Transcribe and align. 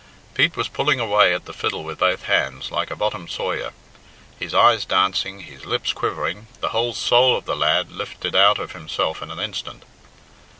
Pete 0.33 0.57
was 0.57 0.67
pulling 0.67 0.99
away 0.99 1.31
at 1.31 1.45
the 1.45 1.53
fiddle 1.53 1.83
with 1.83 1.99
both 1.99 2.23
hands, 2.23 2.71
like 2.71 2.89
a 2.89 2.95
bottom 2.95 3.27
sawyer, 3.27 3.71
his 4.39 4.51
eyes 4.51 4.83
dancing, 4.83 5.41
his 5.41 5.63
lips 5.63 5.93
quivering, 5.93 6.47
the 6.59 6.69
whole 6.69 6.95
soul 6.95 7.37
of 7.37 7.45
the 7.45 7.55
lad 7.55 7.91
lifted 7.91 8.35
out 8.35 8.57
of 8.57 8.71
himself 8.71 9.21
in 9.21 9.29
an 9.29 9.39
instant. 9.39 9.83